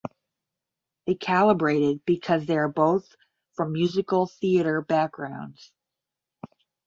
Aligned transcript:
They 1.05 1.13
collaborated 1.13 2.03
because 2.05 2.47
they 2.47 2.57
are 2.57 2.67
both 2.67 3.15
from 3.53 3.71
musical 3.73 4.25
theatre 4.25 4.81
backgrounds. 4.81 5.71